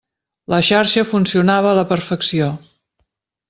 [0.53, 2.49] La xarxa funcionava a la perfecció.